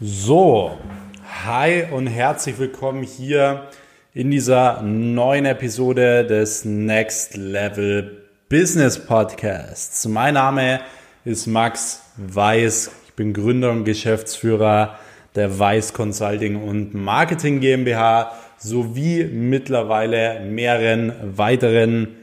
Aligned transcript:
So, 0.00 0.78
hi 1.44 1.82
und 1.90 2.06
herzlich 2.06 2.56
willkommen 2.60 3.02
hier 3.02 3.64
in 4.14 4.30
dieser 4.30 4.80
neuen 4.80 5.44
Episode 5.44 6.24
des 6.24 6.64
Next 6.64 7.36
Level 7.36 8.22
Business 8.48 8.96
Podcasts. 8.96 10.06
Mein 10.06 10.34
Name 10.34 10.82
ist 11.24 11.48
Max 11.48 12.00
Weiß. 12.16 12.92
Ich 13.08 13.14
bin 13.14 13.32
Gründer 13.32 13.72
und 13.72 13.82
Geschäftsführer 13.82 15.00
der 15.34 15.58
Weiß 15.58 15.92
Consulting 15.92 16.62
und 16.62 16.94
Marketing 16.94 17.58
GmbH 17.58 18.30
sowie 18.56 19.24
mittlerweile 19.24 20.38
mehreren 20.44 21.12
weiteren 21.36 22.14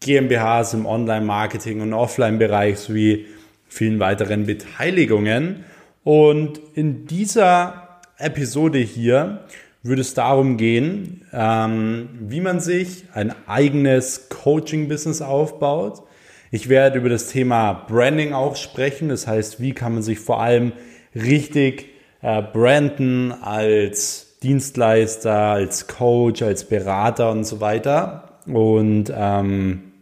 GmbHs 0.00 0.74
im 0.74 0.84
Online-Marketing 0.84 1.80
und 1.80 1.94
Offline-Bereich 1.94 2.78
sowie 2.78 3.24
vielen 3.68 4.00
weiteren 4.00 4.44
Beteiligungen. 4.44 5.64
Und 6.04 6.60
in 6.74 7.06
dieser 7.06 8.00
Episode 8.18 8.78
hier 8.78 9.44
würde 9.82 10.02
es 10.02 10.14
darum 10.14 10.56
gehen, 10.56 11.26
ähm, 11.32 12.08
wie 12.20 12.40
man 12.40 12.60
sich 12.60 13.04
ein 13.14 13.34
eigenes 13.46 14.28
Coaching-Business 14.28 15.22
aufbaut. 15.22 16.02
Ich 16.50 16.68
werde 16.68 16.98
über 16.98 17.08
das 17.08 17.28
Thema 17.28 17.72
Branding 17.72 18.32
auch 18.32 18.56
sprechen. 18.56 19.08
Das 19.08 19.26
heißt, 19.26 19.60
wie 19.60 19.72
kann 19.72 19.94
man 19.94 20.02
sich 20.02 20.20
vor 20.20 20.40
allem 20.40 20.72
richtig 21.14 21.86
äh, 22.20 22.42
branden 22.42 23.32
als 23.32 24.38
Dienstleister, 24.42 25.34
als 25.34 25.86
Coach, 25.86 26.42
als 26.42 26.64
Berater 26.64 27.30
und 27.30 27.44
so 27.44 27.60
weiter. 27.60 28.38
Und 28.46 29.12
ähm, 29.14 29.92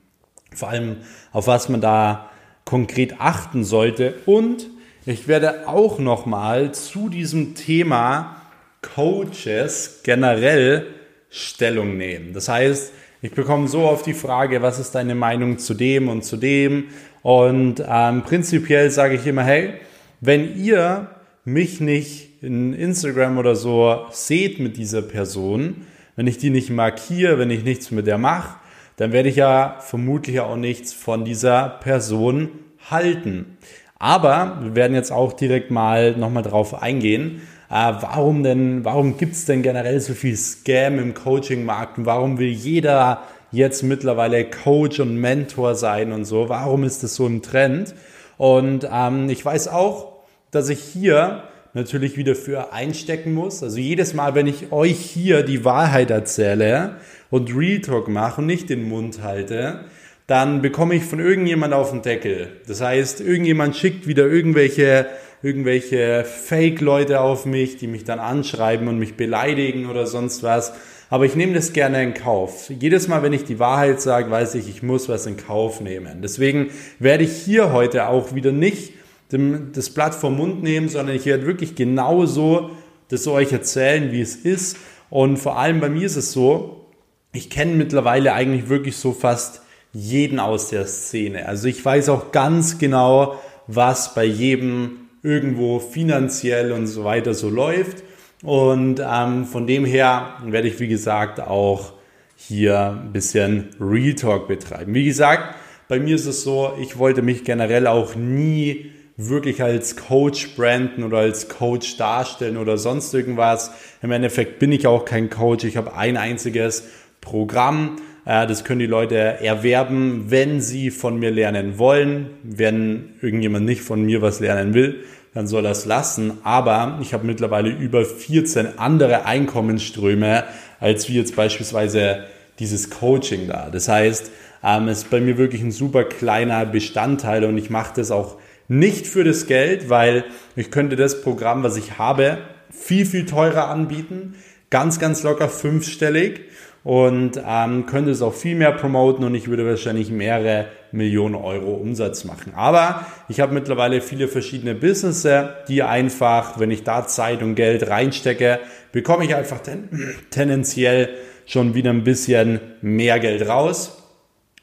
vor 0.54 0.70
allem, 0.70 0.96
auf 1.32 1.46
was 1.46 1.68
man 1.68 1.80
da 1.80 2.30
konkret 2.64 3.20
achten 3.20 3.64
sollte. 3.64 4.14
Und 4.26 4.68
ich 5.06 5.28
werde 5.28 5.68
auch 5.68 5.98
nochmal 5.98 6.72
zu 6.72 7.08
diesem 7.08 7.54
Thema 7.54 8.36
Coaches 8.82 10.00
generell 10.04 10.86
Stellung 11.30 11.96
nehmen. 11.96 12.32
Das 12.32 12.48
heißt, 12.48 12.92
ich 13.22 13.32
bekomme 13.32 13.68
so 13.68 13.80
oft 13.80 14.06
die 14.06 14.14
Frage, 14.14 14.62
was 14.62 14.78
ist 14.78 14.94
deine 14.94 15.14
Meinung 15.14 15.58
zu 15.58 15.74
dem 15.74 16.08
und 16.08 16.24
zu 16.24 16.36
dem? 16.36 16.84
Und 17.22 17.82
ähm, 17.86 18.22
prinzipiell 18.22 18.90
sage 18.90 19.14
ich 19.14 19.26
immer, 19.26 19.44
hey, 19.44 19.74
wenn 20.20 20.56
ihr 20.58 21.10
mich 21.44 21.80
nicht 21.80 22.42
in 22.42 22.72
Instagram 22.72 23.38
oder 23.38 23.54
so 23.54 24.06
seht 24.10 24.58
mit 24.58 24.76
dieser 24.76 25.02
Person, 25.02 25.86
wenn 26.16 26.26
ich 26.26 26.38
die 26.38 26.50
nicht 26.50 26.70
markiere, 26.70 27.38
wenn 27.38 27.50
ich 27.50 27.64
nichts 27.64 27.90
mit 27.90 28.06
der 28.06 28.18
mache, 28.18 28.58
dann 28.96 29.12
werde 29.12 29.28
ich 29.28 29.36
ja 29.36 29.78
vermutlich 29.80 30.40
auch 30.40 30.56
nichts 30.56 30.92
von 30.92 31.24
dieser 31.24 31.68
Person 31.68 32.50
halten. 32.90 33.56
Aber 34.00 34.58
wir 34.62 34.74
werden 34.74 34.94
jetzt 34.94 35.12
auch 35.12 35.34
direkt 35.34 35.70
mal 35.70 36.16
nochmal 36.16 36.42
drauf 36.42 36.82
eingehen. 36.82 37.42
Äh, 37.68 37.92
warum 38.00 38.42
denn, 38.42 38.84
warum 38.84 39.18
gibt 39.18 39.34
es 39.34 39.44
denn 39.44 39.62
generell 39.62 40.00
so 40.00 40.14
viel 40.14 40.36
Scam 40.36 40.98
im 40.98 41.14
Coaching-Markt 41.14 41.98
und 41.98 42.06
warum 42.06 42.38
will 42.38 42.48
jeder 42.48 43.22
jetzt 43.52 43.82
mittlerweile 43.82 44.44
Coach 44.48 45.00
und 45.00 45.16
Mentor 45.16 45.74
sein 45.74 46.12
und 46.12 46.24
so? 46.24 46.48
Warum 46.48 46.82
ist 46.82 47.02
das 47.02 47.14
so 47.14 47.26
im 47.26 47.42
Trend? 47.42 47.94
Und 48.38 48.88
ähm, 48.90 49.28
ich 49.28 49.44
weiß 49.44 49.68
auch, 49.68 50.14
dass 50.50 50.70
ich 50.70 50.80
hier 50.80 51.42
natürlich 51.74 52.16
wieder 52.16 52.34
für 52.34 52.72
einstecken 52.72 53.34
muss. 53.34 53.62
Also 53.62 53.78
jedes 53.78 54.14
Mal, 54.14 54.34
wenn 54.34 54.46
ich 54.46 54.72
euch 54.72 54.98
hier 54.98 55.42
die 55.42 55.64
Wahrheit 55.64 56.10
erzähle 56.10 56.96
und 57.28 57.54
Real 57.54 57.82
Talk 57.82 58.08
mache 58.08 58.40
und 58.40 58.46
nicht 58.46 58.70
den 58.70 58.88
Mund 58.88 59.22
halte, 59.22 59.84
dann 60.30 60.62
bekomme 60.62 60.94
ich 60.94 61.02
von 61.02 61.18
irgendjemand 61.18 61.74
auf 61.74 61.90
den 61.90 62.02
Deckel. 62.02 62.52
Das 62.68 62.80
heißt, 62.80 63.20
irgendjemand 63.20 63.74
schickt 63.74 64.06
wieder 64.06 64.28
irgendwelche, 64.28 65.06
irgendwelche 65.42 66.24
Fake-Leute 66.24 67.20
auf 67.20 67.46
mich, 67.46 67.78
die 67.78 67.88
mich 67.88 68.04
dann 68.04 68.20
anschreiben 68.20 68.86
und 68.86 69.00
mich 69.00 69.16
beleidigen 69.16 69.90
oder 69.90 70.06
sonst 70.06 70.44
was. 70.44 70.72
Aber 71.08 71.24
ich 71.24 71.34
nehme 71.34 71.54
das 71.54 71.72
gerne 71.72 72.00
in 72.04 72.14
Kauf. 72.14 72.70
Jedes 72.70 73.08
Mal, 73.08 73.24
wenn 73.24 73.32
ich 73.32 73.42
die 73.42 73.58
Wahrheit 73.58 74.00
sage, 74.00 74.30
weiß 74.30 74.54
ich, 74.54 74.68
ich 74.68 74.84
muss 74.84 75.08
was 75.08 75.26
in 75.26 75.36
Kauf 75.36 75.80
nehmen. 75.80 76.22
Deswegen 76.22 76.70
werde 77.00 77.24
ich 77.24 77.32
hier 77.32 77.72
heute 77.72 78.06
auch 78.06 78.32
wieder 78.32 78.52
nicht 78.52 78.92
das 79.30 79.90
Blatt 79.90 80.14
vom 80.14 80.36
Mund 80.36 80.62
nehmen, 80.62 80.88
sondern 80.88 81.16
ich 81.16 81.26
werde 81.26 81.44
wirklich 81.44 81.74
genauso 81.74 82.70
das 83.08 83.26
euch 83.26 83.50
erzählen, 83.50 84.12
wie 84.12 84.20
es 84.20 84.36
ist. 84.36 84.76
Und 85.10 85.38
vor 85.38 85.58
allem 85.58 85.80
bei 85.80 85.88
mir 85.88 86.06
ist 86.06 86.14
es 86.14 86.30
so, 86.30 86.86
ich 87.32 87.50
kenne 87.50 87.74
mittlerweile 87.74 88.32
eigentlich 88.32 88.68
wirklich 88.68 88.96
so 88.96 89.10
fast 89.10 89.62
jeden 89.92 90.38
aus 90.38 90.68
der 90.68 90.86
Szene. 90.86 91.46
Also 91.46 91.68
ich 91.68 91.84
weiß 91.84 92.08
auch 92.08 92.32
ganz 92.32 92.78
genau, 92.78 93.40
was 93.66 94.14
bei 94.14 94.24
jedem 94.24 95.08
irgendwo 95.22 95.78
finanziell 95.78 96.72
und 96.72 96.86
so 96.86 97.04
weiter 97.04 97.34
so 97.34 97.48
läuft. 97.48 98.02
Und 98.42 99.02
ähm, 99.04 99.44
von 99.44 99.66
dem 99.66 99.84
her 99.84 100.34
werde 100.44 100.68
ich, 100.68 100.80
wie 100.80 100.88
gesagt, 100.88 101.40
auch 101.40 101.92
hier 102.36 102.98
ein 103.02 103.12
bisschen 103.12 103.68
Real 103.78 104.14
Talk 104.14 104.48
betreiben. 104.48 104.94
Wie 104.94 105.04
gesagt, 105.04 105.56
bei 105.88 106.00
mir 106.00 106.14
ist 106.14 106.26
es 106.26 106.42
so, 106.42 106.72
ich 106.80 106.98
wollte 106.98 107.20
mich 107.20 107.44
generell 107.44 107.86
auch 107.86 108.14
nie 108.14 108.92
wirklich 109.16 109.62
als 109.62 109.96
Coach 109.96 110.56
branden 110.56 111.04
oder 111.04 111.18
als 111.18 111.50
Coach 111.50 111.98
darstellen 111.98 112.56
oder 112.56 112.78
sonst 112.78 113.12
irgendwas. 113.12 113.72
Im 114.00 114.10
Endeffekt 114.10 114.58
bin 114.58 114.72
ich 114.72 114.86
auch 114.86 115.04
kein 115.04 115.28
Coach. 115.28 115.64
Ich 115.64 115.76
habe 115.76 115.94
ein 115.94 116.16
einziges 116.16 116.84
Programm 117.20 117.96
das 118.24 118.64
können 118.64 118.80
die 118.80 118.86
Leute 118.86 119.16
erwerben, 119.16 120.26
wenn 120.28 120.60
sie 120.60 120.90
von 120.90 121.18
mir 121.18 121.30
lernen 121.30 121.78
wollen. 121.78 122.30
Wenn 122.42 123.14
irgendjemand 123.22 123.66
nicht 123.66 123.80
von 123.80 124.02
mir 124.02 124.22
was 124.22 124.40
lernen 124.40 124.74
will, 124.74 125.04
dann 125.34 125.46
soll 125.46 125.66
es 125.66 125.86
lassen. 125.86 126.38
Aber 126.42 126.98
ich 127.00 127.14
habe 127.14 127.26
mittlerweile 127.26 127.70
über 127.70 128.04
14 128.04 128.78
andere 128.78 129.24
Einkommensströme, 129.24 130.44
als 130.80 131.08
wie 131.08 131.16
jetzt 131.16 131.36
beispielsweise 131.36 132.24
dieses 132.58 132.90
Coaching 132.90 133.48
da. 133.48 133.70
Das 133.70 133.88
heißt, 133.88 134.30
ähm, 134.62 134.88
es 134.88 134.98
ist 134.98 135.10
bei 135.10 135.20
mir 135.20 135.38
wirklich 135.38 135.62
ein 135.62 135.72
super 135.72 136.04
kleiner 136.04 136.66
Bestandteil 136.66 137.44
und 137.44 137.56
ich 137.56 137.70
mache 137.70 137.94
das 137.96 138.10
auch 138.10 138.36
nicht 138.68 139.06
für 139.06 139.24
das 139.24 139.46
Geld, 139.46 139.88
weil 139.88 140.24
ich 140.56 140.70
könnte 140.70 140.94
das 140.94 141.22
Programm, 141.22 141.62
was 141.62 141.76
ich 141.76 141.98
habe, 141.98 142.38
viel, 142.70 143.06
viel 143.06 143.26
teurer 143.26 143.68
anbieten. 143.68 144.34
Ganz, 144.68 145.00
ganz 145.00 145.22
locker 145.22 145.48
fünfstellig 145.48 146.42
und 146.82 147.40
ähm, 147.46 147.86
könnte 147.86 148.10
es 148.10 148.22
auch 148.22 148.32
viel 148.32 148.56
mehr 148.56 148.72
promoten 148.72 149.24
und 149.24 149.34
ich 149.34 149.48
würde 149.48 149.66
wahrscheinlich 149.66 150.10
mehrere 150.10 150.66
Millionen 150.92 151.34
Euro 151.34 151.74
Umsatz 151.74 152.24
machen. 152.24 152.52
Aber 152.54 153.06
ich 153.28 153.40
habe 153.40 153.52
mittlerweile 153.52 154.00
viele 154.00 154.28
verschiedene 154.28 154.74
Businesses, 154.74 155.48
die 155.68 155.82
einfach, 155.82 156.58
wenn 156.58 156.70
ich 156.70 156.82
da 156.82 157.06
Zeit 157.06 157.42
und 157.42 157.54
Geld 157.54 157.88
reinstecke, 157.88 158.60
bekomme 158.92 159.24
ich 159.24 159.34
einfach 159.34 159.60
ten 159.60 159.88
tendenziell 160.30 161.10
schon 161.46 161.74
wieder 161.74 161.90
ein 161.90 162.04
bisschen 162.04 162.60
mehr 162.80 163.20
Geld 163.20 163.46
raus. 163.46 163.96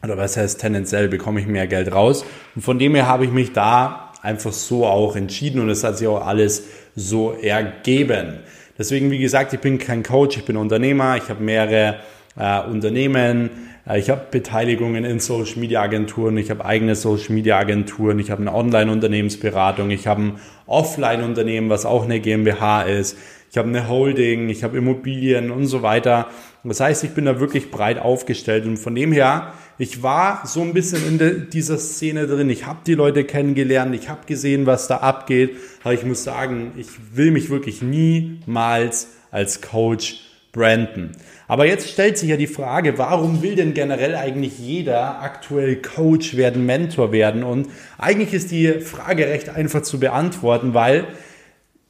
Oder 0.04 0.18
was 0.18 0.38
heißt 0.38 0.62
tendenziell 0.62 1.08
bekomme 1.08 1.40
ich 1.40 1.48
mehr 1.48 1.68
Geld 1.68 1.92
raus. 1.92 2.26
Und 2.56 2.62
von 2.62 2.80
dem 2.80 2.96
her 2.96 3.08
habe 3.08 3.26
ich 3.26 3.32
mich 3.32 3.54
da 3.54 4.12
einfach 4.22 4.54
so 4.54 4.86
auch 4.86 5.16
entschieden 5.16 5.62
und 5.62 5.70
es 5.70 5.84
hat 5.84 5.98
sich 5.98 6.08
auch 6.08 6.26
alles 6.26 6.64
so 6.96 7.34
ergeben. 7.34 8.40
Deswegen, 8.78 9.10
wie 9.10 9.18
gesagt, 9.18 9.54
ich 9.54 9.60
bin 9.60 9.80
kein 9.80 10.04
Coach, 10.04 10.38
ich 10.38 10.46
bin 10.46 10.56
Unternehmer, 10.56 11.18
ich 11.18 11.30
habe 11.30 11.44
mehrere 11.44 11.96
äh, 12.38 12.62
Unternehmen, 12.62 13.50
äh, 13.88 14.00
ich 14.00 14.10
habe 14.10 14.22
Beteiligungen 14.30 15.04
in 15.04 15.20
Social 15.20 15.60
Media 15.60 15.82
Agenturen, 15.82 16.38
ich 16.38 16.52
habe 16.52 16.64
eigene 16.64 16.96
Social 16.96 17.34
Media 17.34 17.58
Agenturen, 17.58 18.20
ich 18.20 18.30
habe 18.30 18.42
eine 18.42 18.54
Online-Unternehmensberatung, 18.54 19.90
ich 19.90 20.06
habe 20.06 20.22
ein 20.22 20.40
Offline-Unternehmen, 20.68 21.70
was 21.70 21.86
auch 21.86 22.04
eine 22.04 22.20
GmbH 22.20 22.84
ist, 22.84 23.18
ich 23.57 23.59
habe 23.59 23.69
eine 23.69 23.88
Holding, 23.88 24.50
ich 24.50 24.63
habe 24.63 24.78
Immobilien 24.78 25.50
und 25.50 25.66
so 25.66 25.81
weiter. 25.81 26.28
Das 26.63 26.79
heißt, 26.79 27.03
ich 27.03 27.16
bin 27.16 27.25
da 27.25 27.40
wirklich 27.40 27.72
breit 27.72 27.97
aufgestellt 27.97 28.68
und 28.68 28.78
von 28.78 28.94
dem 28.94 29.12
her, 29.12 29.51
ich 29.79 30.03
war 30.03 30.44
so 30.45 30.62
ein 30.62 30.75
bisschen 30.75 31.19
in 31.19 31.50
dieser 31.50 31.79
Szene 31.79 32.28
drin. 32.28 32.51
Ich 32.51 32.68
habe 32.68 32.81
die 32.85 32.94
Leute 32.94 33.23
kennengelernt, 33.23 33.95
ich 33.95 34.09
habe 34.09 34.28
gesehen, 34.28 34.68
was 34.68 34.88
da 34.88 34.97
abgeht, 34.97 35.56
aber 35.84 35.95
ich 35.95 36.03
muss 36.03 36.23
sagen, 36.23 36.73
ich 36.78 36.85
will 37.13 37.31
mich 37.31 37.50
wirklich 37.50 37.81
niemals 37.81 39.07
als 39.31 39.60
Coach 39.60 40.21
branden. 40.51 41.13
Aber 41.48 41.65
jetzt 41.65 41.89
stellt 41.89 42.19
sich 42.19 42.30
ja 42.30 42.38
die 42.38 42.45
Frage, 42.45 43.00
warum 43.00 43.42
will 43.42 43.56
denn 43.56 43.74
generell 43.74 44.13
eigentlich 44.13 44.60
jeder 44.60 45.24
aktuell 45.24 45.77
Coach 45.77 46.38
werden, 46.38 46.68
Mentor 46.68 47.12
werden? 47.12 47.44
Und 47.44 47.69
eigentlich 47.98 48.36
ist 48.36 48.51
die 48.51 48.81
Frage 48.81 49.25
recht 49.25 49.50
einfach 49.50 49.81
zu 49.81 50.00
beantworten, 50.00 50.75
weil 50.75 51.07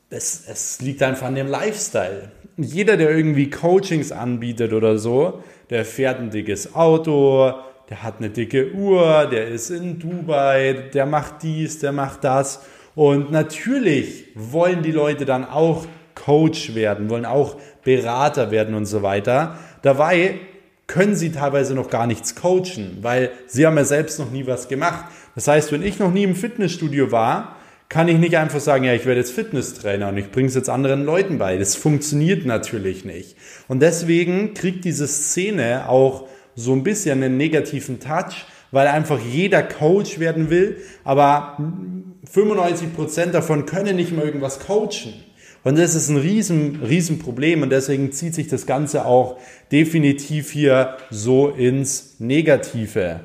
es, 0.10 0.44
es 0.48 0.82
liegt 0.82 1.04
einfach 1.04 1.28
an 1.28 1.36
dem 1.36 1.48
Lifestyle. 1.48 2.32
Jeder, 2.58 2.98
der 2.98 3.12
irgendwie 3.12 3.50
Coachings 3.50 4.12
anbietet 4.12 4.74
oder 4.74 4.98
so, 4.98 5.44
der 5.70 5.86
fährt 5.86 6.20
ein 6.20 6.30
dickes 6.30 6.74
Auto, 6.76 7.54
der 7.90 8.04
hat 8.04 8.16
eine 8.18 8.30
dicke 8.30 8.74
Uhr, 8.74 9.28
der 9.32 9.48
ist 9.48 9.70
in 9.70 10.00
Dubai, 10.00 10.90
der 10.94 11.06
macht 11.06 11.44
dies, 11.44 11.80
der 11.80 11.92
macht 11.92 12.24
das. 12.24 12.62
Und 12.96 13.32
natürlich 13.32 14.26
wollen 14.34 14.82
die 14.82 14.92
Leute 14.92 15.26
dann 15.26 15.46
auch 15.46 15.86
Coach 16.16 16.74
werden, 16.74 17.10
wollen 17.10 17.26
auch 17.26 17.58
Berater 17.84 18.50
werden 18.50 18.74
und 18.76 18.86
so 18.86 19.04
weiter. 19.04 19.60
Dabei 19.84 20.40
können 20.88 21.16
sie 21.16 21.32
teilweise 21.32 21.76
noch 21.76 21.90
gar 21.90 22.08
nichts 22.08 22.36
coachen, 22.36 22.98
weil 23.02 23.30
sie 23.46 23.68
haben 23.68 23.78
ja 23.78 23.84
selbst 23.84 24.20
noch 24.20 24.32
nie 24.32 24.48
was 24.48 24.68
gemacht. 24.68 25.06
Das 25.36 25.48
heißt, 25.48 25.72
wenn 25.72 25.84
ich 25.84 26.00
noch 26.00 26.12
nie 26.12 26.24
im 26.24 26.36
Fitnessstudio 26.36 27.12
war, 27.12 27.57
kann 27.90 28.08
ich 28.10 28.18
nicht 28.18 28.36
einfach 28.38 28.60
sagen, 28.60 28.84
ja, 28.84 28.94
ich 28.94 29.06
werde 29.06 29.22
jetzt 29.22 29.32
Fitnesstrainer 29.32 30.10
und 30.10 30.18
ich 30.18 30.32
bringe 30.32 30.50
es 30.50 30.56
jetzt 30.56 30.70
anderen 30.70 31.06
Leuten 31.06 31.38
bei. 31.38 31.58
Das 31.58 31.76
funktioniert 31.76 32.46
natürlich 32.46 33.06
nicht. 33.06 33.38
Und 33.68 33.82
deswegen 33.82 34.54
kriegt 34.54 34.84
diese 34.84 35.08
Szene 35.08 35.88
auch 35.88 36.28
so 36.56 36.74
ein 36.74 36.84
bisschen 36.84 37.24
einen 37.24 37.38
negativen 37.38 38.00
Touch, 38.00 38.46
weil 38.72 38.88
einfach 38.88 39.20
jeder 39.20 39.64
Coach 39.64 40.20
werden 40.20 40.50
will, 40.50 40.78
aber 41.06 41.58
95% 42.34 43.28
davon 43.28 43.66
können 43.66 43.96
nicht 43.96 44.12
mal 44.12 44.26
irgendwas 44.26 44.60
coachen. 44.60 45.14
Und 45.64 45.78
das 45.78 45.96
ist 45.96 46.10
ein 46.10 46.18
riesen, 46.18 46.82
riesen 46.84 47.20
Problem 47.20 47.62
und 47.62 47.70
deswegen 47.70 48.12
zieht 48.12 48.36
sich 48.36 48.48
das 48.48 48.66
Ganze 48.66 49.06
auch 49.06 49.38
definitiv 49.72 50.52
hier 50.52 50.98
so 51.10 51.50
ins 51.50 52.16
Negative. 52.20 53.22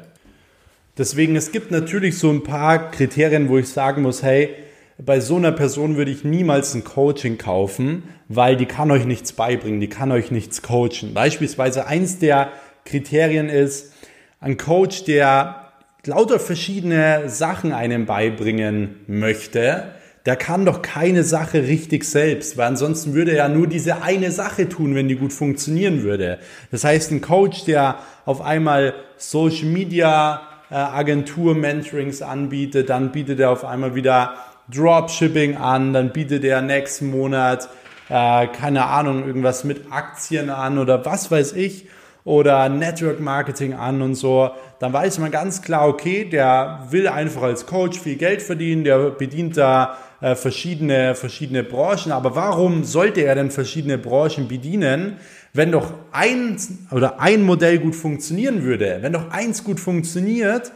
Deswegen, 0.99 1.37
es 1.37 1.53
gibt 1.53 1.71
natürlich 1.71 2.19
so 2.19 2.31
ein 2.31 2.43
paar 2.43 2.91
Kriterien, 2.91 3.49
wo 3.49 3.57
ich 3.57 3.69
sagen 3.69 4.03
muss, 4.03 4.23
hey, 4.23 4.51
bei 4.99 5.21
so 5.21 5.37
einer 5.37 5.53
Person 5.53 5.97
würde 5.97 6.11
ich 6.11 6.23
niemals 6.23 6.75
ein 6.75 6.85
Coaching 6.85 7.39
kaufen, 7.39 8.03
weil 8.29 8.57
die 8.57 8.67
kann 8.67 8.91
euch 8.91 9.07
nichts 9.07 9.33
beibringen, 9.33 9.81
die 9.81 9.89
kann 9.89 10.13
euch 10.13 10.31
nichts 10.31 10.61
coachen. 10.61 11.15
Beispielsweise 11.15 11.87
eins 11.87 12.19
der 12.19 12.51
Kriterien 12.85 13.49
ist, 13.49 13.95
ein 14.39 14.59
Coach, 14.59 15.05
der 15.05 15.73
lauter 16.05 16.39
verschiedene 16.39 17.29
Sachen 17.29 17.73
einem 17.73 18.05
beibringen 18.05 18.97
möchte, 19.07 19.95
der 20.27 20.37
kann 20.37 20.67
doch 20.67 20.83
keine 20.83 21.25
Sache 21.25 21.67
richtig 21.67 22.05
selbst, 22.05 22.57
weil 22.59 22.67
ansonsten 22.67 23.15
würde 23.15 23.33
er 23.33 23.37
ja 23.39 23.49
nur 23.49 23.67
diese 23.67 24.03
eine 24.03 24.31
Sache 24.31 24.69
tun, 24.69 24.95
wenn 24.95 25.09
die 25.09 25.17
gut 25.17 25.33
funktionieren 25.33 26.03
würde. 26.03 26.39
Das 26.71 26.85
heißt, 26.85 27.13
ein 27.13 27.23
Coach, 27.23 27.65
der 27.65 27.99
auf 28.25 28.43
einmal 28.43 28.95
Social 29.17 29.67
Media 29.67 30.52
äh, 30.73 30.75
Agentur 30.75 31.55
Mentorings 31.55 32.23
anbietet, 32.23 32.89
dann 32.89 33.13
bietet 33.13 33.39
er 33.39 33.51
auf 33.51 33.65
einmal 33.65 33.95
wieder 33.95 34.37
Dropshipping 34.75 35.57
an, 35.57 35.93
dann 35.93 36.13
bietet 36.13 36.45
er 36.45 36.63
nächsten 36.63 37.11
Monat 37.11 37.69
äh, 38.09 38.47
keine 38.47 38.87
Ahnung 38.87 39.27
irgendwas 39.27 39.65
mit 39.65 39.93
Aktien 39.93 40.49
an 40.49 40.79
oder 40.79 41.05
was 41.05 41.31
weiß 41.31 41.53
ich 41.53 41.89
oder 42.25 42.69
Network 42.69 43.21
Marketing 43.21 43.75
an 43.75 44.01
und 44.01 44.15
so, 44.15 44.51
dann 44.79 44.93
weiß 44.93 45.19
man 45.19 45.31
ganz 45.31 45.61
klar, 45.61 45.89
okay, 45.89 46.25
der 46.25 46.87
will 46.91 47.09
einfach 47.09 47.43
als 47.43 47.67
Coach 47.67 47.99
viel 47.99 48.17
Geld 48.17 48.43
verdienen, 48.43 48.85
der 48.85 49.11
bedient 49.11 49.57
da 49.57 49.99
äh, 50.21 50.37
verschiedene, 50.37 51.15
verschiedene 51.15 51.65
Branchen. 51.65 52.13
Aber 52.13 52.37
warum 52.37 52.85
sollte 52.85 53.23
er 53.23 53.35
denn 53.35 53.51
verschiedene 53.51 53.99
Branchen 53.99 54.47
bedienen, 54.47 55.19
wenn 55.53 55.73
doch 55.73 55.93
ein 56.13 56.57
oder 56.91 57.21
ein 57.21 57.43
Modell 57.43 57.79
gut 57.79 57.95
funktionieren 57.95 58.63
würde? 58.63 58.99
Wenn 59.01 59.13
doch 59.13 59.31
eins 59.31 59.65
gut 59.65 59.81
funktioniert, 59.81 60.73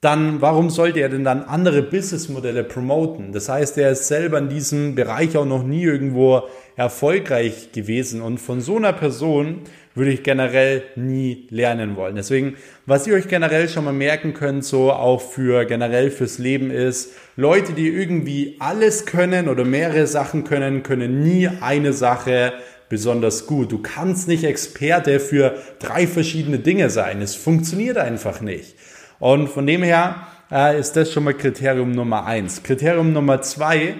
dann 0.00 0.40
warum 0.40 0.68
sollte 0.68 0.98
er 0.98 1.08
denn 1.08 1.22
dann 1.22 1.44
andere 1.44 1.80
Businessmodelle 1.80 2.64
promoten? 2.64 3.32
Das 3.32 3.48
heißt, 3.48 3.78
er 3.78 3.92
ist 3.92 4.08
selber 4.08 4.38
in 4.38 4.48
diesem 4.48 4.96
Bereich 4.96 5.36
auch 5.36 5.44
noch 5.44 5.62
nie 5.62 5.84
irgendwo 5.84 6.42
erfolgreich 6.74 7.70
gewesen 7.72 8.20
und 8.20 8.38
von 8.38 8.60
so 8.60 8.76
einer 8.76 8.92
Person 8.92 9.60
würde 9.94 10.10
ich 10.10 10.22
generell 10.22 10.82
nie 10.96 11.46
lernen 11.50 11.96
wollen. 11.96 12.16
Deswegen, 12.16 12.56
was 12.86 13.06
ihr 13.06 13.14
euch 13.14 13.28
generell 13.28 13.68
schon 13.68 13.84
mal 13.84 13.92
merken 13.92 14.34
könnt, 14.34 14.64
so 14.64 14.90
auch 14.90 15.20
für 15.20 15.66
generell 15.66 16.10
fürs 16.10 16.38
Leben 16.38 16.70
ist, 16.70 17.12
Leute, 17.36 17.72
die 17.72 17.88
irgendwie 17.88 18.56
alles 18.58 19.06
können 19.06 19.48
oder 19.48 19.64
mehrere 19.64 20.06
Sachen 20.06 20.44
können, 20.44 20.82
können 20.82 21.22
nie 21.22 21.48
eine 21.60 21.92
Sache 21.92 22.54
besonders 22.92 23.46
gut. 23.46 23.72
Du 23.72 23.78
kannst 23.78 24.28
nicht 24.28 24.44
Experte 24.44 25.18
für 25.18 25.56
drei 25.78 26.06
verschiedene 26.06 26.58
Dinge 26.58 26.90
sein. 26.90 27.22
Es 27.22 27.34
funktioniert 27.34 27.96
einfach 27.96 28.42
nicht. 28.42 28.74
Und 29.18 29.48
von 29.48 29.66
dem 29.66 29.82
her 29.82 30.26
äh, 30.50 30.78
ist 30.78 30.92
das 30.92 31.10
schon 31.10 31.24
mal 31.24 31.32
Kriterium 31.32 31.92
Nummer 31.92 32.26
eins. 32.26 32.62
Kriterium 32.62 33.14
Nummer 33.14 33.40
zwei 33.40 33.94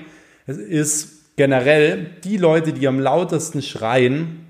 ist 0.46 1.36
generell, 1.36 2.10
die 2.22 2.36
Leute, 2.36 2.74
die 2.74 2.86
am 2.86 3.00
lautesten 3.00 3.62
schreien, 3.62 4.46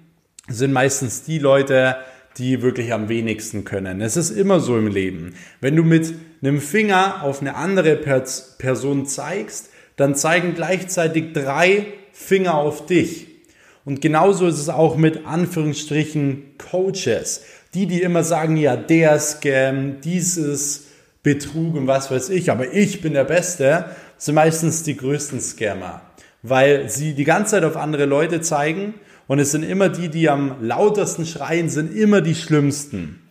sind 0.48 0.72
meistens 0.72 1.22
die 1.22 1.38
Leute, 1.38 1.94
die 2.36 2.62
wirklich 2.62 2.92
am 2.92 3.08
wenigsten 3.08 3.62
können. 3.64 4.00
Es 4.00 4.16
ist 4.16 4.30
immer 4.30 4.58
so 4.58 4.76
im 4.76 4.88
Leben. 4.88 5.36
Wenn 5.60 5.76
du 5.76 5.84
mit 5.84 6.12
einem 6.42 6.60
Finger 6.60 7.22
auf 7.22 7.42
eine 7.42 7.54
andere 7.54 7.94
Person 7.94 9.06
zeigst, 9.06 9.70
dann 9.94 10.16
zeigen 10.16 10.54
gleichzeitig 10.56 11.32
drei 11.32 11.86
Finger 12.10 12.54
auf 12.54 12.86
dich. 12.86 13.31
Und 13.84 14.00
genauso 14.00 14.46
ist 14.46 14.58
es 14.58 14.68
auch 14.68 14.96
mit 14.96 15.26
Anführungsstrichen 15.26 16.56
Coaches. 16.70 17.42
Die, 17.74 17.86
die 17.86 18.02
immer 18.02 18.22
sagen, 18.22 18.56
ja, 18.56 18.76
der 18.76 19.18
Scam, 19.18 20.00
dieses 20.02 20.86
Betrug 21.22 21.74
und 21.74 21.86
was 21.86 22.10
weiß 22.10 22.30
ich, 22.30 22.50
aber 22.50 22.72
ich 22.72 23.00
bin 23.00 23.14
der 23.14 23.24
Beste, 23.24 23.86
sind 24.18 24.34
meistens 24.34 24.82
die 24.82 24.96
größten 24.96 25.40
Scammer. 25.40 26.02
Weil 26.42 26.88
sie 26.88 27.14
die 27.14 27.24
ganze 27.24 27.52
Zeit 27.52 27.64
auf 27.64 27.76
andere 27.76 28.04
Leute 28.04 28.40
zeigen 28.40 28.94
und 29.26 29.38
es 29.38 29.52
sind 29.52 29.62
immer 29.62 29.88
die, 29.88 30.08
die 30.08 30.28
am 30.28 30.56
lautesten 30.60 31.24
schreien, 31.24 31.68
sind 31.68 31.96
immer 31.96 32.20
die 32.20 32.34
schlimmsten. 32.34 33.22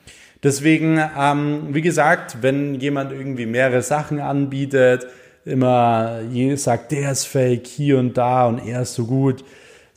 Deswegen, 0.43 0.99
ähm, 1.17 1.67
wie 1.71 1.81
gesagt, 1.81 2.37
wenn 2.41 2.75
jemand 2.75 3.11
irgendwie 3.11 3.45
mehrere 3.45 3.83
Sachen 3.83 4.19
anbietet, 4.19 5.05
immer 5.45 6.21
sagt, 6.55 6.91
der 6.91 7.11
ist 7.11 7.25
fake 7.25 7.67
hier 7.67 7.99
und 7.99 8.17
da 8.17 8.47
und 8.47 8.65
er 8.65 8.81
ist 8.81 8.95
so 8.95 9.05
gut, 9.05 9.43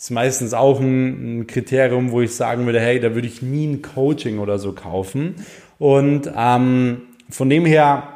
ist 0.05 0.11
meistens 0.11 0.53
auch 0.53 0.81
ein, 0.81 1.41
ein, 1.41 1.47
Kriterium, 1.47 2.11
wo 2.11 2.21
ich 2.21 2.35
sagen 2.35 2.67
würde, 2.67 2.79
hey, 2.79 3.01
da 3.01 3.15
würde 3.15 3.27
ich 3.27 3.41
nie 3.41 3.67
ein 3.67 3.81
Coaching 3.81 4.39
oder 4.39 4.59
so 4.59 4.73
kaufen. 4.73 5.37
Und 5.79 6.31
ähm, 6.37 7.05
von 7.31 7.49
dem 7.49 7.65
her, 7.65 8.09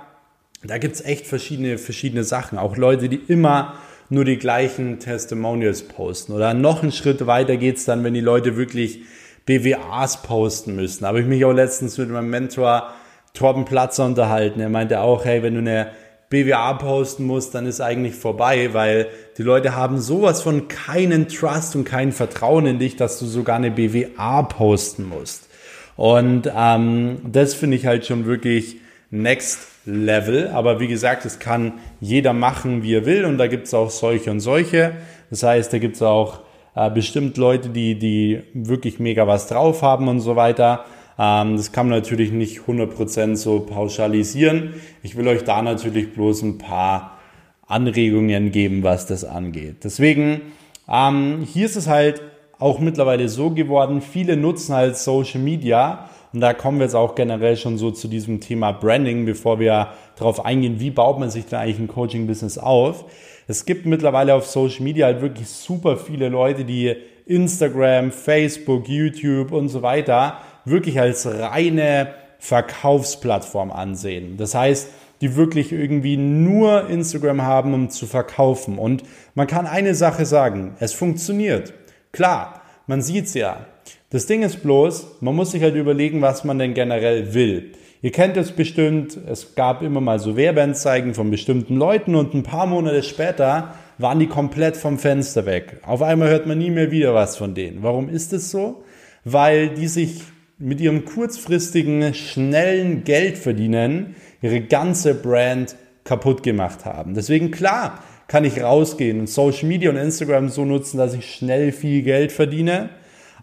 da 0.63 0.77
gibt's 0.77 1.01
echt 1.01 1.27
verschiedene, 1.27 1.79
verschiedene 1.79 2.25
Sachen. 2.25 2.59
Auch 2.59 2.77
Leute, 2.77 3.09
die 3.09 3.17
immer 3.17 3.73
nur 4.11 4.27
die 4.27 4.37
gleichen 4.37 4.99
Testimonials 4.99 5.85
posten. 5.85 6.33
Oder 6.33 6.53
noch 6.53 6.83
einen 6.83 6.93
Schritt 6.93 7.27
weiter 7.27 7.57
geht's 7.57 7.87
dann, 7.87 8.05
wenn 8.05 8.13
die 8.13 8.21
Leute 8.21 8.59
wirklich 8.59 9.01
BWAs 9.47 10.23
posten 10.23 10.77
müssen. 10.77 11.05
Da 11.05 11.09
habe 11.09 11.21
ich 11.21 11.27
mich 11.27 11.43
auch 11.47 11.55
letztens 11.55 11.97
mit 11.97 12.11
meinem 12.11 12.29
Mentor 12.29 12.93
Torben 13.33 13.65
Platzer 13.65 14.05
unterhalten. 14.05 14.61
Er 14.61 14.69
meinte 14.69 15.01
auch, 15.01 15.25
hey, 15.25 15.43
wenn 15.43 15.55
du 15.55 15.61
eine 15.61 15.89
BWA 16.31 16.75
posten 16.75 17.25
musst, 17.25 17.55
dann 17.55 17.67
ist 17.67 17.81
eigentlich 17.81 18.15
vorbei, 18.15 18.75
weil 18.75 19.07
die 19.39 19.43
Leute 19.43 19.75
haben 19.75 19.99
sowas 19.99 20.43
von 20.43 20.69
keinen 20.69 21.29
Trust 21.29 21.75
und 21.75 21.85
kein 21.85 22.13
Vertrauen 22.13 22.67
in 22.67 22.79
dich, 22.79 22.97
dass 22.97 23.19
du 23.19 23.27
sogar 23.27 23.57
eine 23.57 23.71
BWA 23.71 24.43
posten 24.43 25.09
musst. 25.09 25.49
Und 25.97 26.51
ähm, 26.55 27.19
das 27.25 27.55
finde 27.55 27.77
ich 27.77 27.87
halt 27.87 28.07
schon 28.07 28.27
wirklich 28.27 28.77
next 29.11 29.67
level. 29.85 30.49
Aber 30.49 30.81
wie 30.81 30.87
gesagt, 30.87 31.25
es 31.25 31.39
kann 31.39 31.75
jeder 32.01 32.33
machen, 32.33 32.83
wie 32.83 32.95
er 32.95 33.07
will. 33.07 33.25
Und 33.25 33.39
da 33.39 33.47
gibt 33.47 33.67
es 33.67 33.75
auch 33.75 33.91
solche 33.91 34.31
und 34.31 34.41
solche. 34.41 34.93
Das 35.31 35.43
heißt, 35.43 35.73
da 35.73 35.79
gibt 35.79 35.97
es 35.97 36.03
auch 36.03 36.41
äh, 36.77 36.91
bestimmt 36.91 37.37
Leute, 37.37 37.71
die, 37.71 37.99
die 37.99 38.43
wirklich 38.55 39.01
mega 39.01 39.27
was 39.27 39.49
drauf 39.49 39.83
haben 39.83 40.09
und 40.09 40.21
so 40.21 40.37
weiter. 40.37 40.85
Ähm, 41.19 41.57
das 41.57 41.73
kann 41.73 41.89
man 41.89 41.99
natürlich 41.99 42.31
nicht 42.31 42.61
100% 42.61 43.37
so 43.37 43.61
pauschalisieren. 43.61 44.75
Ich 45.03 45.17
will 45.17 45.27
euch 45.29 45.45
da 45.45 45.63
natürlich 45.63 46.13
bloß 46.13 46.43
ein 46.43 46.59
paar 46.59 47.19
Anregungen 47.67 48.53
geben, 48.53 48.83
was 48.83 49.07
das 49.07 49.25
angeht. 49.25 49.85
Deswegen, 49.85 50.41
ähm, 50.89 51.47
hier 51.53 51.67
ist 51.67 51.77
es 51.77 51.89
halt 51.89 52.23
auch 52.59 52.79
mittlerweile 52.79 53.29
so 53.29 53.51
geworden, 53.51 54.01
viele 54.01 54.37
nutzen 54.37 54.75
halt 54.75 54.97
Social 54.97 55.41
Media 55.41 56.09
und 56.33 56.41
da 56.41 56.53
kommen 56.53 56.79
wir 56.79 56.85
jetzt 56.85 56.95
auch 56.95 57.15
generell 57.15 57.57
schon 57.57 57.79
so 57.79 57.91
zu 57.91 58.09
diesem 58.09 58.41
Thema 58.41 58.73
Branding, 58.73 59.25
bevor 59.25 59.61
wir 59.61 59.89
darauf 60.17 60.45
eingehen, 60.45 60.81
wie 60.81 60.91
baut 60.91 61.19
man 61.19 61.31
sich 61.31 61.47
denn 61.47 61.59
eigentlich 61.59 61.79
ein 61.79 61.89
Coaching-Business 61.89 62.59
auf. 62.59 63.05
Es 63.47 63.65
gibt 63.65 63.87
mittlerweile 63.87 64.35
auf 64.35 64.47
Social 64.47 64.83
Media 64.83 65.07
halt 65.07 65.23
wirklich 65.23 65.49
super 65.49 65.97
viele 65.97 66.29
Leute, 66.29 66.65
die 66.65 66.95
Instagram, 67.27 68.11
Facebook, 68.11 68.89
YouTube 68.89 69.53
und 69.53 69.69
so 69.69 69.83
weiter 69.83 70.39
wirklich 70.71 71.01
als 71.01 71.27
reine 71.27 72.15
Verkaufsplattform 72.39 73.71
ansehen. 73.71 74.37
Das 74.37 74.55
heißt, 74.55 74.89
die 75.21 75.37
wirklich 75.37 75.73
irgendwie 75.73 76.17
nur 76.17 76.89
Instagram 76.89 77.43
haben, 77.43 77.75
um 77.75 77.91
zu 77.91 78.07
verkaufen. 78.07 78.79
Und 78.79 79.03
man 79.35 79.47
kann 79.47 79.67
eine 79.67 79.95
Sache 79.95 80.25
sagen, 80.25 80.77
es 80.79 80.93
funktioniert. 80.93 81.75
Klar, 82.13 82.63
man 82.87 83.03
sieht's 83.03 83.35
ja. 83.35 83.67
Das 84.11 84.27
Ding 84.27 84.43
ist 84.43 84.63
bloß, 84.63 85.19
man 85.21 85.35
muss 85.35 85.51
sich 85.51 85.63
halt 85.63 85.75
überlegen, 85.75 86.23
was 86.23 86.45
man 86.45 86.59
denn 86.59 86.75
generell 86.75 87.35
will. 87.35 87.73
Ihr 88.01 88.13
kennt 88.13 88.37
es 88.37 88.53
bestimmt, 88.53 89.19
es 89.27 89.57
gab 89.57 89.83
immer 89.83 90.01
mal 90.01 90.21
so 90.21 90.37
Werbeanzeigen 90.37 91.15
von 91.15 91.31
bestimmten 91.31 91.77
Leuten 91.77 92.15
und 92.15 92.33
ein 92.33 92.45
paar 92.45 92.67
Monate 92.67 93.03
später 93.03 93.75
waren 93.99 94.21
die 94.21 94.29
komplett 94.29 94.77
vom 94.77 94.99
Fenster 94.99 95.47
weg. 95.47 95.81
Auf 95.85 96.01
einmal 96.01 96.29
hört 96.29 96.47
man 96.47 96.59
nie 96.59 96.71
mehr 96.71 96.93
wieder 96.93 97.13
was 97.13 97.37
von 97.37 97.55
denen. 97.55 97.83
Warum 97.83 98.09
ist 98.09 98.33
es 98.33 98.53
so? 98.53 98.85
Weil 99.25 99.71
die 99.71 99.89
sich 99.89 100.23
mit 100.59 100.81
ihrem 100.81 101.05
kurzfristigen, 101.05 102.15
schnellen 102.15 103.05
Geldverdienen 103.05 104.17
ihre 104.43 104.61
ganze 104.61 105.15
Brand 105.15 105.77
kaputt 106.05 106.43
gemacht 106.43 106.85
haben. 106.85 107.15
Deswegen 107.15 107.51
klar 107.51 108.03
kann 108.27 108.45
ich 108.45 108.63
rausgehen 108.63 109.21
und 109.21 109.29
Social 109.29 109.69
Media 109.69 109.91
und 109.91 109.97
Instagram 109.97 110.49
so 110.49 110.65
nutzen, 110.65 110.99
dass 110.99 111.15
ich 111.15 111.35
schnell 111.35 111.73
viel 111.73 112.03
Geld 112.03 112.33
verdiene. 112.33 112.91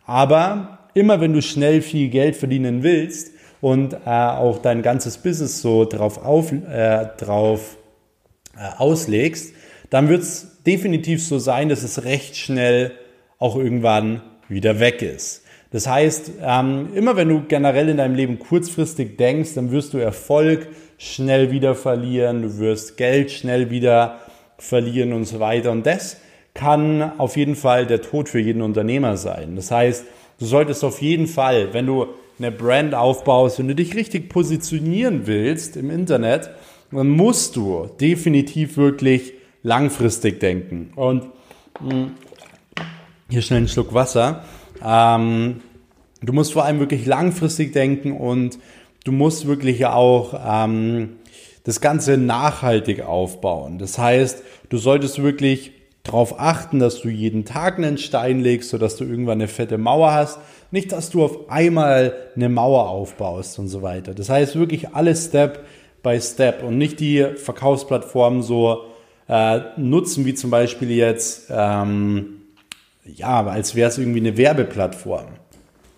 Aber 0.05 0.89
immer 0.93 1.21
wenn 1.21 1.33
du 1.33 1.41
schnell 1.41 1.81
viel 1.81 2.09
Geld 2.09 2.35
verdienen 2.35 2.83
willst 2.83 3.31
und 3.61 3.93
äh, 3.93 4.09
auch 4.09 4.59
dein 4.59 4.81
ganzes 4.81 5.17
Business 5.17 5.61
so 5.61 5.85
drauf, 5.85 6.23
auf, 6.23 6.51
äh, 6.51 7.07
drauf 7.17 7.77
äh, 8.55 8.77
auslegst, 8.77 9.53
dann 9.89 10.09
wird 10.09 10.21
es 10.21 10.63
definitiv 10.65 11.25
so 11.25 11.39
sein, 11.39 11.69
dass 11.69 11.83
es 11.83 12.03
recht 12.03 12.35
schnell 12.35 12.91
auch 13.39 13.55
irgendwann 13.55 14.21
wieder 14.49 14.79
weg 14.79 15.01
ist. 15.01 15.44
Das 15.75 15.87
heißt, 15.87 16.31
ähm, 16.41 16.93
immer 16.95 17.17
wenn 17.17 17.27
du 17.27 17.41
generell 17.49 17.89
in 17.89 17.97
deinem 17.97 18.15
Leben 18.15 18.39
kurzfristig 18.39 19.17
denkst, 19.17 19.55
dann 19.55 19.71
wirst 19.71 19.93
du 19.93 19.97
Erfolg 19.97 20.69
schnell 20.97 21.51
wieder 21.51 21.75
verlieren, 21.75 22.43
du 22.43 22.59
wirst 22.59 22.95
Geld 22.95 23.29
schnell 23.29 23.69
wieder 23.69 24.21
verlieren 24.57 25.11
und 25.11 25.25
so 25.25 25.41
weiter. 25.41 25.71
Und 25.71 25.85
das 25.85 26.15
kann 26.53 27.19
auf 27.19 27.35
jeden 27.35 27.57
Fall 27.57 27.85
der 27.87 28.01
Tod 28.01 28.29
für 28.29 28.39
jeden 28.39 28.61
Unternehmer 28.61 29.17
sein. 29.17 29.57
Das 29.57 29.69
heißt, 29.69 30.05
du 30.39 30.45
solltest 30.45 30.81
auf 30.85 31.01
jeden 31.01 31.27
Fall, 31.27 31.73
wenn 31.73 31.87
du 31.87 32.05
eine 32.39 32.53
Brand 32.53 32.95
aufbaust, 32.95 33.59
wenn 33.59 33.67
du 33.67 33.75
dich 33.75 33.95
richtig 33.95 34.29
positionieren 34.29 35.27
willst 35.27 35.75
im 35.75 35.91
Internet, 35.91 36.51
dann 36.89 37.09
musst 37.09 37.57
du 37.57 37.89
definitiv 37.99 38.77
wirklich 38.77 39.33
langfristig 39.61 40.39
denken. 40.39 40.93
Und 40.95 41.25
mh, 41.81 41.91
hm, 41.91 42.11
hier 43.29 43.41
schnell 43.41 43.57
einen 43.57 43.67
Schluck 43.67 43.93
Wasser. 43.93 44.45
Ähm, 44.85 45.61
du 46.21 46.33
musst 46.33 46.53
vor 46.53 46.63
allem 46.65 46.79
wirklich 46.79 47.05
langfristig 47.05 47.73
denken 47.73 48.11
und 48.11 48.59
du 49.03 49.11
musst 49.11 49.47
wirklich 49.47 49.85
auch 49.85 50.39
ähm, 50.45 51.17
das 51.63 51.81
Ganze 51.81 52.17
nachhaltig 52.17 53.01
aufbauen. 53.01 53.79
Das 53.79 53.97
heißt, 53.97 54.43
du 54.69 54.77
solltest 54.77 55.21
wirklich 55.21 55.71
darauf 56.03 56.39
achten, 56.39 56.79
dass 56.79 57.01
du 57.01 57.09
jeden 57.09 57.45
Tag 57.45 57.77
einen 57.77 57.97
Stein 57.97 58.39
legst, 58.39 58.69
sodass 58.69 58.95
du 58.95 59.03
irgendwann 59.03 59.39
eine 59.39 59.47
fette 59.47 59.77
Mauer 59.77 60.13
hast. 60.13 60.39
Nicht, 60.71 60.91
dass 60.91 61.09
du 61.09 61.23
auf 61.23 61.49
einmal 61.49 62.13
eine 62.35 62.49
Mauer 62.49 62.89
aufbaust 62.89 63.57
und 63.59 63.67
so 63.67 63.81
weiter. 63.81 64.13
Das 64.13 64.29
heißt 64.29 64.55
wirklich 64.57 64.89
alles 64.89 65.25
Step 65.25 65.65
by 66.03 66.21
Step 66.21 66.63
und 66.63 66.77
nicht 66.77 66.99
die 66.99 67.25
Verkaufsplattformen 67.35 68.43
so 68.43 68.83
äh, 69.27 69.61
nutzen, 69.77 70.25
wie 70.25 70.35
zum 70.35 70.51
Beispiel 70.51 70.91
jetzt, 70.91 71.49
ähm, 71.49 72.34
ja, 73.05 73.45
als 73.45 73.75
wäre 73.75 73.89
es 73.89 73.97
irgendwie 73.97 74.19
eine 74.19 74.37
Werbeplattform. 74.37 75.27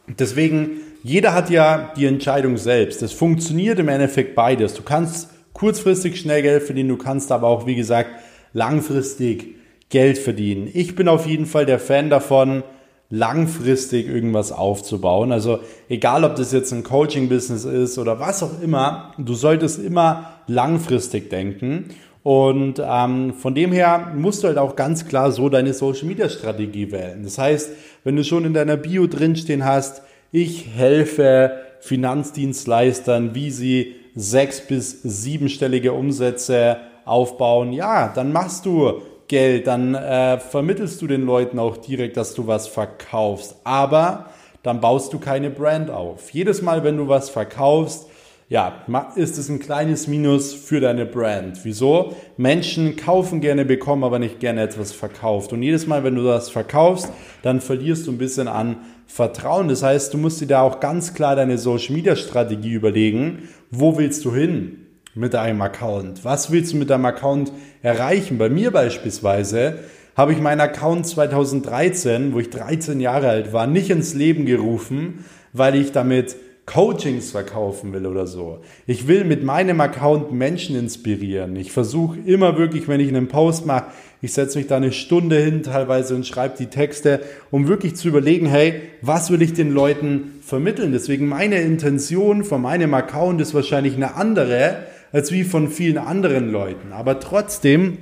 Deswegen, 0.08 0.82
jeder 1.04 1.34
hat 1.34 1.50
ja 1.50 1.94
die 1.96 2.06
Entscheidung 2.06 2.58
selbst. 2.58 3.02
Es 3.02 3.14
funktioniert 3.14 3.80
im 3.80 3.88
Endeffekt 3.88 4.36
beides. 4.36 4.74
Du 4.74 4.84
kannst 4.84 5.30
kurzfristig 5.54 6.20
schnell 6.20 6.42
Geld 6.42 6.64
verdienen, 6.64 6.90
du 6.90 6.98
kannst 6.98 7.32
aber 7.32 7.48
auch, 7.48 7.66
wie 7.66 7.76
gesagt, 7.76 8.12
langfristig 8.54 9.56
Geld 9.90 10.18
verdienen. 10.18 10.70
Ich 10.74 10.96
bin 10.96 11.08
auf 11.08 11.26
jeden 11.26 11.46
Fall 11.46 11.66
der 11.66 11.80
Fan 11.80 12.10
davon, 12.10 12.64
langfristig 13.10 14.08
irgendwas 14.08 14.52
aufzubauen. 14.52 15.32
Also 15.32 15.60
egal, 15.88 16.26
ob 16.26 16.36
das 16.36 16.52
jetzt 16.52 16.74
ein 16.74 16.84
Coaching-Business 16.84 17.64
ist 17.64 17.98
oder 17.98 18.20
was 18.20 18.44
auch 18.44 18.62
immer, 18.62 19.14
du 19.18 19.34
solltest 19.34 19.80
immer 19.80 20.34
langfristig 20.48 21.30
denken. 21.30 21.86
Und 22.28 22.82
ähm, 22.86 23.36
von 23.36 23.56
dem 23.56 23.72
her 23.72 24.12
musst 24.14 24.44
du 24.44 24.50
halt 24.50 24.58
auch 24.58 24.76
ganz 24.76 25.08
klar 25.08 25.32
so 25.32 25.48
deine 25.48 25.74
Social-Media-Strategie 25.74 26.92
wählen. 26.92 27.24
Das 27.24 27.38
heißt, 27.38 27.70
wenn 28.04 28.18
du 28.18 28.26
schon 28.26 28.44
in 28.44 28.54
deiner 28.54 28.76
Bio 28.76 29.08
drinstehen 29.08 29.64
hast, 29.64 30.02
ich 30.34 30.68
helfe 30.76 31.54
Finanzdienstleistern, 31.80 33.34
wie 33.34 33.50
sie 33.50 33.96
sechs- 34.14 34.60
bis 34.60 35.04
siebenstellige 35.04 35.94
Umsätze 35.94 36.80
aufbauen, 37.06 37.72
ja, 37.72 38.12
dann 38.14 38.34
machst 38.34 38.66
du 38.66 39.04
Geld, 39.30 39.66
dann 39.66 39.96
äh, 39.96 40.38
vermittelst 40.38 41.02
du 41.02 41.08
den 41.08 41.26
Leuten 41.26 41.60
auch 41.60 41.78
direkt, 41.78 42.18
dass 42.18 42.34
du 42.34 42.46
was 42.46 42.68
verkaufst. 42.68 43.56
Aber 43.64 44.26
dann 44.64 44.82
baust 44.82 45.14
du 45.14 45.20
keine 45.20 45.50
Brand 45.50 45.90
auf. 45.90 46.30
Jedes 46.32 46.62
Mal, 46.62 46.84
wenn 46.84 46.98
du 46.98 47.08
was 47.08 47.30
verkaufst, 47.30 48.10
ja, 48.50 48.86
ist 49.16 49.38
es 49.38 49.50
ein 49.50 49.60
kleines 49.60 50.08
Minus 50.08 50.54
für 50.54 50.80
deine 50.80 51.06
Brand. 51.06 51.60
Wieso? 51.64 52.16
Menschen 52.38 52.96
kaufen 52.96 53.42
gerne, 53.42 53.66
bekommen 53.66 54.06
aber 54.06 54.20
nicht 54.20 54.40
gerne 54.40 54.62
etwas 54.62 54.94
verkauft. 54.94 55.52
Und 55.52 55.64
jedes 55.64 55.86
Mal, 55.86 56.06
wenn 56.06 56.16
du 56.16 56.24
das 56.24 56.50
verkaufst, 56.50 57.12
dann 57.42 57.60
verlierst 57.60 58.08
du 58.08 58.12
ein 58.12 58.18
bisschen 58.18 58.48
an 58.48 58.78
Vertrauen. 59.06 59.68
Das 59.68 59.84
heißt, 59.84 60.14
du 60.14 60.18
musst 60.18 60.40
dir 60.40 60.48
da 60.48 60.62
auch 60.62 60.80
ganz 60.80 61.14
klar 61.14 61.36
deine 61.36 61.58
Social 61.58 61.94
Media 61.94 62.16
Strategie 62.16 62.72
überlegen. 62.72 63.50
Wo 63.70 63.98
willst 63.98 64.24
du 64.24 64.34
hin 64.34 64.86
mit 65.14 65.34
deinem 65.34 65.62
Account? 65.62 66.24
Was 66.24 66.50
willst 66.50 66.72
du 66.72 66.78
mit 66.78 66.90
deinem 66.90 67.06
Account 67.06 67.52
erreichen? 67.82 68.38
Bei 68.38 68.48
mir 68.48 68.72
beispielsweise 68.72 69.80
habe 70.16 70.32
ich 70.32 70.40
meinen 70.40 70.62
Account 70.62 71.06
2013, 71.06 72.34
wo 72.34 72.40
ich 72.40 72.50
13 72.50 73.02
Jahre 73.02 73.28
alt 73.28 73.52
war, 73.52 73.68
nicht 73.68 73.90
ins 73.90 74.14
Leben 74.14 74.46
gerufen, 74.46 75.26
weil 75.52 75.76
ich 75.76 75.92
damit 75.92 76.38
Coachings 76.68 77.32
verkaufen 77.32 77.94
will 77.94 78.06
oder 78.06 78.28
so. 78.28 78.60
Ich 78.86 79.08
will 79.08 79.24
mit 79.24 79.42
meinem 79.42 79.80
Account 79.80 80.34
Menschen 80.34 80.76
inspirieren. 80.76 81.56
Ich 81.56 81.72
versuche 81.72 82.20
immer 82.20 82.58
wirklich, 82.58 82.90
wenn 82.90 83.00
ich 83.00 83.08
einen 83.08 83.30
Post 83.30 83.66
mache, 83.66 83.86
ich 84.22 84.34
setze 84.34 84.58
mich 84.58 84.68
da 84.68 84.76
eine 84.76 84.92
Stunde 84.92 85.40
hin 85.40 85.64
teilweise 85.64 86.14
und 86.14 86.28
schreibe 86.28 86.58
die 86.58 86.66
Texte, 86.66 87.22
um 87.52 87.70
wirklich 87.70 87.96
zu 87.96 88.10
überlegen, 88.10 88.48
hey, 88.48 88.82
was 89.02 89.32
will 89.32 89.42
ich 89.42 89.54
den 89.54 89.72
Leuten 89.72 90.40
vermitteln? 90.42 90.92
Deswegen 90.92 91.28
meine 91.28 91.62
Intention 91.62 92.44
von 92.44 92.62
meinem 92.62 92.94
Account 92.94 93.40
ist 93.40 93.54
wahrscheinlich 93.54 93.96
eine 93.96 94.16
andere 94.16 94.84
als 95.14 95.32
wie 95.32 95.46
von 95.46 95.70
vielen 95.70 95.98
anderen 95.98 96.52
Leuten. 96.52 96.92
Aber 96.92 97.22
trotzdem 97.22 98.00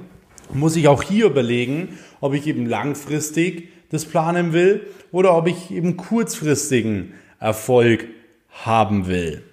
muss 0.53 0.75
ich 0.75 0.87
auch 0.87 1.03
hier 1.03 1.27
überlegen, 1.27 1.99
ob 2.19 2.33
ich 2.33 2.47
eben 2.47 2.65
langfristig 2.65 3.69
das 3.91 4.05
planen 4.05 4.53
will 4.53 4.81
oder 5.11 5.37
ob 5.37 5.47
ich 5.47 5.69
eben 5.69 5.97
kurzfristigen 5.97 7.13
Erfolg 7.39 8.07
haben 8.63 9.07
will. 9.07 9.43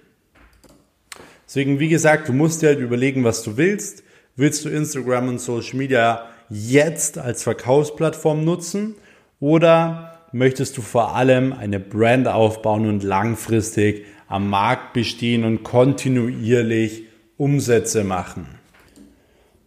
Deswegen, 1.45 1.79
wie 1.79 1.89
gesagt, 1.89 2.29
du 2.29 2.33
musst 2.33 2.61
dir 2.61 2.69
halt 2.69 2.79
überlegen, 2.79 3.23
was 3.23 3.43
du 3.43 3.57
willst. 3.57 4.03
Willst 4.35 4.65
du 4.65 4.69
Instagram 4.69 5.27
und 5.27 5.39
Social 5.39 5.77
Media 5.77 6.25
jetzt 6.49 7.17
als 7.17 7.43
Verkaufsplattform 7.43 8.43
nutzen 8.43 8.95
oder 9.39 10.19
möchtest 10.31 10.77
du 10.77 10.81
vor 10.81 11.15
allem 11.15 11.53
eine 11.53 11.79
Brand 11.79 12.27
aufbauen 12.27 12.87
und 12.87 13.03
langfristig 13.03 14.05
am 14.27 14.49
Markt 14.49 14.93
bestehen 14.93 15.43
und 15.43 15.63
kontinuierlich 15.63 17.03
Umsätze 17.37 18.03
machen? 18.03 18.47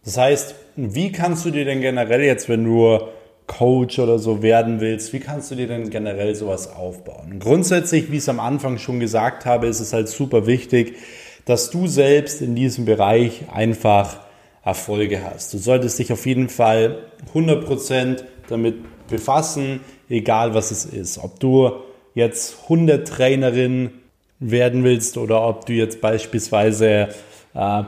Das 0.03 0.17
heißt, 0.17 0.55
wie 0.75 1.11
kannst 1.11 1.45
du 1.45 1.51
dir 1.51 1.65
denn 1.65 1.81
generell 1.81 2.21
jetzt, 2.21 2.49
wenn 2.49 2.65
du 2.65 2.99
Coach 3.47 3.97
oder 3.99 4.19
so 4.19 4.43
werden 4.43 4.81
willst, 4.81 5.13
wie 5.13 5.19
kannst 5.19 5.49
du 5.51 5.55
dir 5.55 5.67
denn 5.67 5.89
generell 5.89 6.35
sowas 6.35 6.73
aufbauen? 6.75 7.39
Grundsätzlich, 7.39 8.11
wie 8.11 8.17
ich 8.17 8.23
es 8.23 8.29
am 8.29 8.39
Anfang 8.39 8.77
schon 8.77 8.99
gesagt 8.99 9.45
habe, 9.45 9.67
ist 9.67 9.79
es 9.79 9.93
halt 9.93 10.09
super 10.09 10.45
wichtig, 10.45 10.95
dass 11.45 11.69
du 11.69 11.87
selbst 11.87 12.41
in 12.41 12.55
diesem 12.55 12.85
Bereich 12.85 13.43
einfach 13.51 14.19
Erfolge 14.63 15.23
hast. 15.23 15.53
Du 15.53 15.57
solltest 15.57 15.97
dich 15.97 16.11
auf 16.11 16.25
jeden 16.25 16.49
Fall 16.49 16.97
100% 17.33 18.23
damit 18.49 18.75
befassen, 19.07 19.79
egal 20.09 20.53
was 20.53 20.71
es 20.71 20.83
ist. 20.83 21.17
Ob 21.17 21.39
du 21.39 21.71
jetzt 22.13 22.67
Hundetrainerin 22.67 23.91
werden 24.39 24.83
willst 24.83 25.17
oder 25.17 25.47
ob 25.47 25.65
du 25.65 25.73
jetzt 25.73 26.01
beispielsweise 26.01 27.09
äh, 27.53 27.83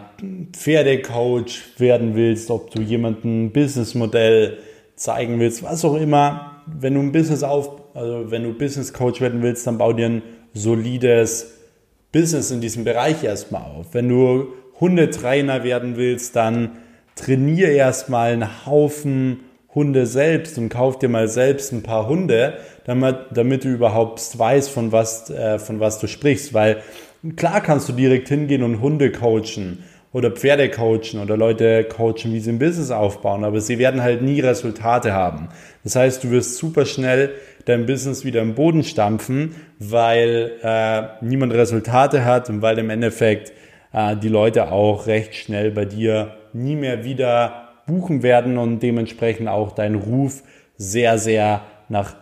Pferdecoach 0.53 1.59
werden 1.77 2.15
willst, 2.15 2.49
ob 2.49 2.71
du 2.71 2.81
jemanden 2.81 3.51
Businessmodell 3.51 4.57
zeigen 4.99 5.39
willst, 5.39 5.63
was 5.63 5.85
auch 5.85 5.95
immer, 5.95 6.61
wenn 6.65 6.93
du 6.93 6.99
ein 6.99 7.11
Business 7.11 7.43
auf, 7.43 7.81
also 7.93 8.29
wenn 8.31 8.43
du 8.43 8.53
Business 8.53 8.93
Coach 8.93 9.21
werden 9.21 9.41
willst, 9.41 9.65
dann 9.65 9.77
bau 9.77 9.93
dir 9.93 10.07
ein 10.07 10.21
solides 10.53 11.53
Business 12.11 12.51
in 12.51 12.61
diesem 12.61 12.83
Bereich 12.83 13.23
erstmal 13.23 13.63
auf. 13.63 13.93
Wenn 13.93 14.09
du 14.09 14.47
Hundetrainer 14.79 15.63
werden 15.63 15.95
willst, 15.95 16.35
dann 16.35 16.77
trainiere 17.15 17.71
erstmal 17.71 18.33
einen 18.33 18.65
Haufen 18.65 19.41
Hunde 19.75 20.07
selbst 20.07 20.57
und 20.57 20.69
kauf 20.69 20.97
dir 20.97 21.09
mal 21.09 21.27
selbst 21.27 21.71
ein 21.71 21.83
paar 21.83 22.07
Hunde, 22.07 22.57
damit, 22.85 23.17
damit 23.31 23.63
du 23.63 23.69
überhaupt 23.69 24.37
weißt, 24.37 24.69
von 24.69 24.91
was, 24.91 25.29
äh, 25.29 25.59
von 25.59 25.79
was 25.79 25.99
du 25.99 26.07
sprichst. 26.07 26.53
Weil 26.53 26.77
klar 27.35 27.61
kannst 27.61 27.87
du 27.87 27.93
direkt 27.93 28.29
hingehen 28.29 28.63
und 28.63 28.81
Hunde 28.81 29.11
coachen 29.11 29.83
oder 30.11 30.31
Pferde 30.31 30.69
coachen 30.69 31.19
oder 31.21 31.37
Leute 31.37 31.83
coachen, 31.83 32.33
wie 32.33 32.39
sie 32.39 32.51
ein 32.51 32.59
Business 32.59 32.91
aufbauen, 32.91 33.43
aber 33.43 33.61
sie 33.61 33.77
werden 33.77 34.01
halt 34.01 34.21
nie 34.21 34.39
Resultate 34.39 35.13
haben. 35.13 35.49
Das 35.83 35.95
heißt, 35.95 36.23
du 36.23 36.31
wirst 36.31 36.57
super 36.57 36.85
schnell 36.85 37.31
dein 37.65 37.85
Business 37.85 38.25
wieder 38.25 38.41
im 38.41 38.55
Boden 38.55 38.83
stampfen, 38.83 39.55
weil 39.77 40.53
äh, 40.63 41.03
niemand 41.21 41.53
Resultate 41.53 42.25
hat 42.25 42.49
und 42.49 42.61
weil 42.61 42.79
im 42.79 42.89
Endeffekt 42.89 43.53
äh, 43.93 44.15
die 44.15 44.29
Leute 44.29 44.71
auch 44.71 45.05
recht 45.05 45.35
schnell 45.35 45.71
bei 45.71 45.85
dir 45.85 46.35
nie 46.53 46.75
mehr 46.75 47.03
wieder 47.03 47.69
buchen 47.85 48.23
werden 48.23 48.57
und 48.57 48.81
dementsprechend 48.81 49.47
auch 49.47 49.71
dein 49.71 49.95
Ruf 49.95 50.43
sehr, 50.77 51.17
sehr 51.17 51.61
nach 51.87 52.15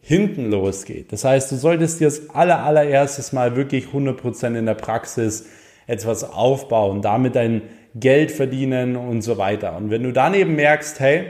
hinten 0.00 0.50
losgeht. 0.50 1.12
Das 1.12 1.24
heißt, 1.24 1.50
du 1.50 1.56
solltest 1.56 2.00
dir 2.00 2.06
das 2.06 2.30
aller, 2.30 2.62
allererstes 2.62 3.32
mal 3.32 3.56
wirklich 3.56 3.86
100% 3.86 4.58
in 4.58 4.66
der 4.66 4.74
Praxis 4.74 5.46
etwas 5.86 6.24
aufbauen, 6.24 7.02
damit 7.02 7.36
dein 7.36 7.62
Geld 7.94 8.32
verdienen 8.32 8.96
und 8.96 9.22
so 9.22 9.38
weiter. 9.38 9.76
Und 9.76 9.90
wenn 9.90 10.02
du 10.02 10.12
daneben 10.12 10.56
merkst, 10.56 10.98
hey, 11.00 11.24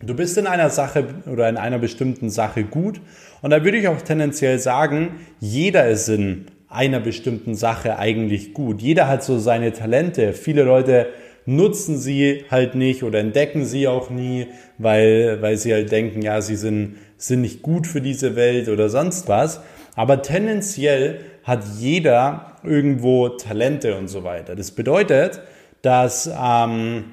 du 0.00 0.14
bist 0.14 0.36
in 0.36 0.46
einer 0.46 0.70
Sache 0.70 1.04
oder 1.30 1.48
in 1.48 1.56
einer 1.56 1.78
bestimmten 1.78 2.30
Sache 2.30 2.64
gut, 2.64 3.00
und 3.40 3.50
da 3.50 3.64
würde 3.64 3.78
ich 3.78 3.88
auch 3.88 4.02
tendenziell 4.02 4.58
sagen, 4.58 5.20
jeder 5.40 5.88
ist 5.88 6.08
in 6.08 6.46
einer 6.68 7.00
bestimmten 7.00 7.54
Sache 7.54 7.98
eigentlich 7.98 8.52
gut. 8.52 8.82
Jeder 8.82 9.08
hat 9.08 9.22
so 9.22 9.38
seine 9.38 9.72
Talente. 9.72 10.32
Viele 10.32 10.64
Leute 10.64 11.06
nutzen 11.46 11.96
sie 11.96 12.44
halt 12.50 12.74
nicht 12.74 13.02
oder 13.02 13.20
entdecken 13.20 13.64
sie 13.64 13.88
auch 13.88 14.10
nie, 14.10 14.48
weil, 14.76 15.40
weil 15.40 15.56
sie 15.56 15.72
halt 15.72 15.90
denken, 15.90 16.20
ja, 16.20 16.42
sie 16.42 16.56
sind, 16.56 16.96
sind 17.16 17.40
nicht 17.40 17.62
gut 17.62 17.86
für 17.86 18.02
diese 18.02 18.36
Welt 18.36 18.68
oder 18.68 18.90
sonst 18.90 19.28
was. 19.28 19.62
Aber 19.96 20.20
tendenziell 20.20 21.20
hat 21.48 21.64
jeder 21.78 22.58
irgendwo 22.62 23.30
Talente 23.30 23.96
und 23.96 24.08
so 24.08 24.22
weiter. 24.22 24.54
Das 24.54 24.70
bedeutet, 24.70 25.40
dass, 25.80 26.30
ähm, 26.38 27.04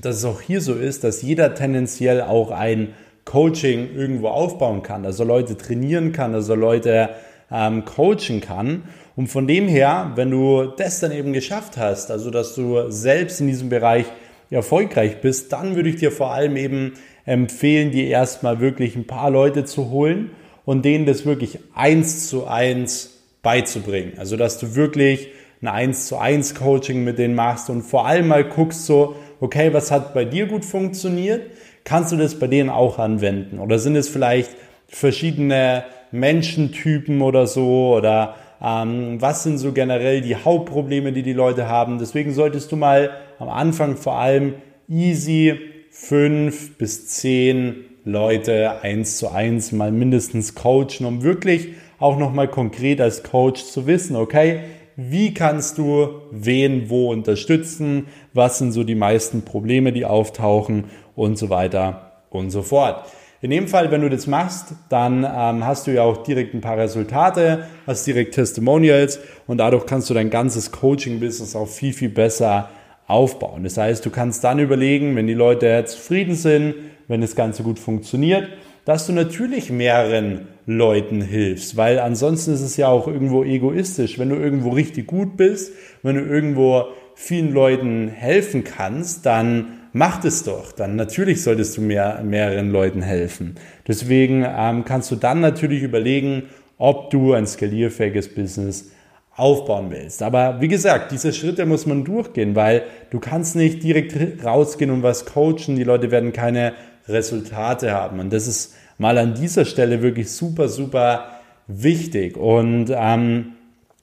dass 0.00 0.16
es 0.16 0.24
auch 0.24 0.40
hier 0.40 0.60
so 0.60 0.74
ist, 0.74 1.04
dass 1.04 1.22
jeder 1.22 1.54
tendenziell 1.54 2.22
auch 2.22 2.50
ein 2.50 2.94
Coaching 3.24 3.94
irgendwo 3.94 4.28
aufbauen 4.30 4.82
kann, 4.82 5.06
also 5.06 5.22
Leute 5.22 5.56
trainieren 5.56 6.10
kann, 6.10 6.34
also 6.34 6.56
Leute 6.56 7.10
ähm, 7.52 7.84
coachen 7.84 8.40
kann. 8.40 8.82
Und 9.14 9.28
von 9.28 9.46
dem 9.46 9.68
her, 9.68 10.10
wenn 10.16 10.32
du 10.32 10.64
das 10.76 10.98
dann 10.98 11.12
eben 11.12 11.32
geschafft 11.32 11.76
hast, 11.76 12.10
also 12.10 12.30
dass 12.30 12.56
du 12.56 12.90
selbst 12.90 13.40
in 13.40 13.46
diesem 13.46 13.68
Bereich 13.68 14.06
erfolgreich 14.50 15.20
bist, 15.20 15.52
dann 15.52 15.76
würde 15.76 15.88
ich 15.88 15.96
dir 15.96 16.10
vor 16.10 16.32
allem 16.32 16.56
eben 16.56 16.94
empfehlen, 17.26 17.92
dir 17.92 18.08
erstmal 18.08 18.58
wirklich 18.58 18.96
ein 18.96 19.06
paar 19.06 19.30
Leute 19.30 19.64
zu 19.64 19.90
holen 19.90 20.32
und 20.64 20.84
denen 20.84 21.06
das 21.06 21.24
wirklich 21.24 21.60
eins 21.74 22.28
zu 22.28 22.48
eins 22.48 23.11
beizubringen. 23.42 24.14
Also 24.18 24.36
dass 24.36 24.58
du 24.58 24.74
wirklich 24.74 25.28
ein 25.60 25.68
eins 25.68 26.06
zu 26.06 26.18
eins 26.18 26.54
Coaching 26.54 27.04
mit 27.04 27.18
denen 27.18 27.34
machst 27.34 27.70
und 27.70 27.82
vor 27.82 28.06
allem 28.06 28.28
mal 28.28 28.44
guckst 28.44 28.86
so, 28.86 29.16
okay, 29.40 29.72
was 29.72 29.90
hat 29.90 30.14
bei 30.14 30.24
dir 30.24 30.46
gut 30.46 30.64
funktioniert? 30.64 31.50
Kannst 31.84 32.12
du 32.12 32.16
das 32.16 32.38
bei 32.38 32.46
denen 32.46 32.70
auch 32.70 32.98
anwenden? 32.98 33.58
Oder 33.58 33.78
sind 33.78 33.96
es 33.96 34.08
vielleicht 34.08 34.50
verschiedene 34.88 35.84
Menschentypen 36.10 37.22
oder 37.22 37.46
so 37.46 37.94
oder 37.96 38.36
ähm, 38.62 39.20
was 39.20 39.42
sind 39.42 39.58
so 39.58 39.72
generell 39.72 40.20
die 40.20 40.36
Hauptprobleme, 40.36 41.12
die 41.12 41.22
die 41.22 41.32
Leute 41.32 41.68
haben. 41.68 41.98
Deswegen 41.98 42.32
solltest 42.32 42.70
du 42.70 42.76
mal 42.76 43.10
am 43.38 43.48
Anfang 43.48 43.96
vor 43.96 44.18
allem 44.18 44.54
easy 44.88 45.58
fünf 45.90 46.76
bis 46.78 47.08
zehn 47.08 47.84
Leute 48.04 48.82
eins 48.82 49.18
zu 49.18 49.30
eins 49.30 49.72
mal 49.72 49.92
mindestens 49.92 50.54
coachen, 50.54 51.06
um 51.06 51.22
wirklich 51.22 51.68
auch 52.02 52.18
nochmal 52.18 52.48
konkret 52.48 53.00
als 53.00 53.22
Coach 53.22 53.64
zu 53.64 53.86
wissen, 53.86 54.16
okay, 54.16 54.60
wie 54.96 55.32
kannst 55.32 55.78
du 55.78 56.08
wen 56.30 56.90
wo 56.90 57.10
unterstützen, 57.10 58.08
was 58.34 58.58
sind 58.58 58.72
so 58.72 58.84
die 58.84 58.94
meisten 58.94 59.42
Probleme, 59.42 59.92
die 59.92 60.04
auftauchen 60.04 60.84
und 61.14 61.38
so 61.38 61.48
weiter 61.48 62.12
und 62.30 62.50
so 62.50 62.62
fort. 62.62 63.04
In 63.40 63.50
dem 63.50 63.66
Fall, 63.66 63.90
wenn 63.90 64.02
du 64.02 64.08
das 64.08 64.28
machst, 64.28 64.74
dann 64.88 65.24
ähm, 65.24 65.66
hast 65.66 65.86
du 65.86 65.90
ja 65.90 66.02
auch 66.02 66.22
direkt 66.22 66.54
ein 66.54 66.60
paar 66.60 66.78
Resultate, 66.78 67.66
hast 67.86 68.06
direkt 68.06 68.34
Testimonials 68.34 69.18
und 69.48 69.58
dadurch 69.58 69.86
kannst 69.86 70.08
du 70.10 70.14
dein 70.14 70.30
ganzes 70.30 70.70
Coaching-Business 70.70 71.56
auch 71.56 71.66
viel, 71.66 71.92
viel 71.92 72.10
besser 72.10 72.68
aufbauen. 73.08 73.64
Das 73.64 73.76
heißt, 73.76 74.06
du 74.06 74.10
kannst 74.10 74.44
dann 74.44 74.60
überlegen, 74.60 75.16
wenn 75.16 75.26
die 75.26 75.34
Leute 75.34 75.84
zufrieden 75.86 76.36
sind, 76.36 76.74
wenn 77.08 77.20
das 77.20 77.34
Ganze 77.34 77.64
gut 77.64 77.80
funktioniert, 77.80 78.48
dass 78.84 79.06
du 79.06 79.12
natürlich 79.12 79.70
mehreren 79.70 80.46
Leuten 80.66 81.20
hilfst, 81.20 81.76
weil 81.76 81.98
ansonsten 81.98 82.52
ist 82.52 82.60
es 82.60 82.76
ja 82.76 82.88
auch 82.88 83.08
irgendwo 83.08 83.42
egoistisch. 83.42 84.18
Wenn 84.18 84.28
du 84.28 84.36
irgendwo 84.36 84.70
richtig 84.70 85.08
gut 85.08 85.36
bist, 85.36 85.72
wenn 86.02 86.16
du 86.16 86.22
irgendwo 86.22 86.86
vielen 87.14 87.52
Leuten 87.52 88.08
helfen 88.08 88.64
kannst, 88.64 89.26
dann 89.26 89.80
mach 89.92 90.24
es 90.24 90.44
doch. 90.44 90.72
Dann 90.72 90.96
natürlich 90.96 91.42
solltest 91.42 91.76
du 91.76 91.80
mehr, 91.80 92.22
mehreren 92.24 92.70
Leuten 92.70 93.02
helfen. 93.02 93.56
Deswegen 93.86 94.46
ähm, 94.46 94.84
kannst 94.84 95.10
du 95.10 95.16
dann 95.16 95.40
natürlich 95.40 95.82
überlegen, 95.82 96.44
ob 96.78 97.10
du 97.10 97.32
ein 97.32 97.46
skalierfähiges 97.46 98.34
Business 98.34 98.92
aufbauen 99.34 99.90
willst. 99.90 100.22
Aber 100.22 100.60
wie 100.60 100.68
gesagt, 100.68 101.10
diese 101.10 101.32
Schritte 101.32 101.64
muss 101.66 101.86
man 101.86 102.04
durchgehen, 102.04 102.54
weil 102.54 102.82
du 103.10 103.18
kannst 103.18 103.56
nicht 103.56 103.82
direkt 103.82 104.16
rausgehen 104.44 104.90
und 104.90 105.02
was 105.02 105.26
coachen. 105.26 105.76
Die 105.76 105.84
Leute 105.84 106.10
werden 106.10 106.32
keine 106.32 106.74
Resultate 107.08 107.92
haben. 107.92 108.20
Und 108.20 108.32
das 108.32 108.46
ist 108.46 108.74
mal 109.02 109.18
an 109.18 109.34
dieser 109.34 109.64
Stelle 109.64 110.00
wirklich 110.00 110.30
super, 110.30 110.68
super 110.68 111.26
wichtig. 111.66 112.36
Und 112.36 112.86
ähm, 112.94 113.54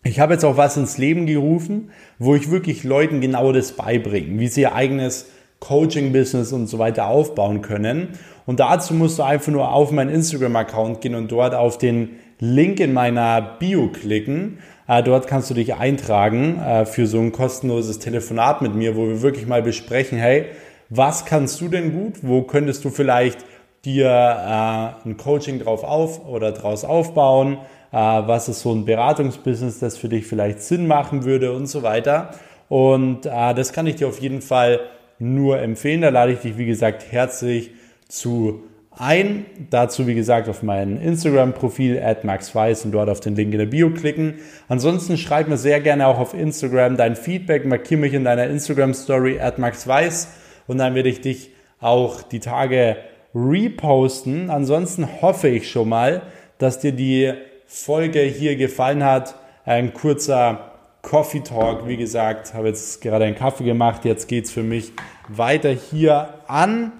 ich 0.04 0.20
habe 0.20 0.34
jetzt 0.34 0.44
auch 0.44 0.58
was 0.58 0.76
ins 0.76 0.98
Leben 0.98 1.26
gerufen, 1.26 1.90
wo 2.20 2.36
ich 2.36 2.52
wirklich 2.52 2.84
Leuten 2.84 3.22
genau 3.22 3.54
das 3.54 3.72
beibringe, 3.72 4.40
wie 4.40 4.50
sie 4.50 4.62
ihr 4.62 4.76
eigenes 4.76 5.28
Coaching-Business 5.62 6.52
und 6.52 6.68
so 6.68 6.80
weiter 6.80 7.08
aufbauen 7.08 7.62
können. 7.62 8.10
Und 8.46 8.60
dazu 8.60 8.94
musst 8.94 9.20
du 9.20 9.24
einfach 9.24 9.54
nur 9.54 9.72
auf 9.72 9.92
meinen 9.92 10.10
Instagram-Account 10.10 11.00
gehen 11.00 11.16
und 11.16 11.32
dort 11.32 11.56
auf 11.56 11.78
den 11.78 12.18
Link 12.40 12.82
in 12.82 12.92
meiner 12.92 13.42
Bio 13.42 13.88
klicken. 13.88 14.60
Äh, 14.86 15.02
dort 15.02 15.28
kannst 15.28 15.50
du 15.50 15.54
dich 15.54 15.76
eintragen 15.76 16.60
äh, 16.60 16.86
für 16.86 17.08
so 17.08 17.20
ein 17.20 17.32
kostenloses 17.32 18.00
Telefonat 18.00 18.62
mit 18.62 18.76
mir, 18.76 18.98
wo 18.98 19.08
wir 19.08 19.22
wirklich 19.22 19.48
mal 19.48 19.62
besprechen, 19.62 20.18
hey, 20.18 20.48
was 20.90 21.26
kannst 21.26 21.62
du 21.62 21.70
denn 21.70 21.94
gut? 21.94 22.16
Wo 22.22 22.42
könntest 22.42 22.84
du 22.84 22.90
vielleicht 22.90 23.46
dir 23.86 24.08
äh, 24.08 25.08
ein 25.08 25.18
Coaching 25.18 25.60
drauf 25.60 25.84
auf 25.84 26.28
oder 26.28 26.52
draus 26.52 26.84
aufbauen? 26.84 27.58
Äh, 27.92 27.98
was 27.98 28.50
ist 28.50 28.62
so 28.62 28.74
ein 28.74 28.86
Beratungsbusiness, 28.86 29.80
das 29.80 29.98
für 29.98 30.10
dich 30.10 30.28
vielleicht 30.28 30.62
Sinn 30.62 30.88
machen 30.88 31.24
würde 31.24 31.54
und 31.54 31.68
so 31.68 31.84
weiter. 31.84 32.32
Und 32.68 33.26
äh, 33.26 33.54
das 33.54 33.74
kann 33.74 33.88
ich 33.88 33.96
dir 33.96 34.08
auf 34.08 34.20
jeden 34.20 34.42
Fall 34.42 34.80
nur 35.18 35.60
empfehlen. 35.60 36.02
Da 36.02 36.10
lade 36.10 36.34
ich 36.34 36.40
dich, 36.40 36.58
wie 36.58 36.66
gesagt, 36.66 37.12
herzlich 37.12 37.72
zu 38.08 38.64
ein. 39.00 39.46
Dazu, 39.70 40.08
wie 40.08 40.16
gesagt, 40.16 40.50
auf 40.50 40.62
mein 40.62 40.98
Instagram-Profil 40.98 42.02
at 42.02 42.24
maxweiss 42.24 42.86
und 42.86 42.92
dort 42.92 43.10
auf 43.10 43.20
den 43.20 43.36
Link 43.36 43.54
in 43.54 43.60
der 43.60 43.66
Bio 43.66 43.92
klicken. 43.92 44.36
Ansonsten 44.68 45.18
schreib 45.18 45.48
mir 45.48 45.58
sehr 45.58 45.80
gerne 45.80 46.08
auch 46.08 46.20
auf 46.20 46.34
Instagram 46.34 46.98
dein 46.98 47.16
Feedback, 47.16 47.66
markiere 47.66 48.02
mich 48.02 48.14
in 48.14 48.26
deiner 48.26 48.48
Instagram-Story 48.48 49.40
at 49.40 49.58
maxweiss 49.58 50.28
und 50.68 50.78
dann 50.78 50.96
werde 50.96 51.10
ich 51.10 51.22
dich 51.22 51.52
auch 51.80 52.22
die 52.22 52.40
Tage 52.40 52.98
reposten. 53.34 54.50
Ansonsten 54.50 55.22
hoffe 55.22 55.50
ich 55.50 55.70
schon 55.70 55.90
mal, 55.90 56.22
dass 56.58 56.80
dir 56.80 56.92
die 56.92 57.34
Folge 57.66 58.22
hier 58.22 58.56
gefallen 58.56 59.04
hat. 59.04 59.36
Ein 59.66 59.94
kurzer 59.94 60.72
Coffee 61.02 61.42
Talk. 61.42 61.88
Wie 61.88 61.98
gesagt, 61.98 62.54
habe 62.54 62.68
jetzt 62.68 63.02
gerade 63.02 63.26
einen 63.26 63.36
Kaffee 63.36 63.64
gemacht. 63.64 64.06
Jetzt 64.06 64.28
geht 64.28 64.46
es 64.46 64.52
für 64.52 64.64
mich 64.64 64.92
weiter 65.28 65.70
hier 65.70 66.34
an 66.48 66.94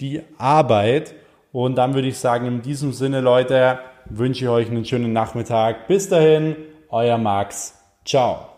die 0.00 0.22
Arbeit. 0.38 1.14
Und 1.52 1.76
dann 1.76 1.94
würde 1.94 2.08
ich 2.08 2.18
sagen, 2.18 2.46
in 2.46 2.62
diesem 2.62 2.92
Sinne, 2.92 3.20
Leute, 3.20 3.78
wünsche 4.06 4.44
ich 4.44 4.50
euch 4.50 4.68
einen 4.68 4.84
schönen 4.84 5.12
Nachmittag. 5.12 5.86
Bis 5.86 6.08
dahin, 6.08 6.56
euer 6.88 7.18
Max. 7.18 7.78
Ciao. 8.04 8.53